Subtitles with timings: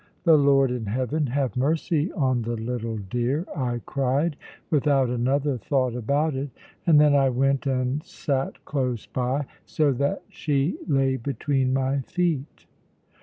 [0.23, 4.35] "The Lord in heaven have mercy on the little dear!" I cried,
[4.71, 6.49] without another thought about it;
[6.87, 12.65] and then I went and sat close by, so that she lay between my feet.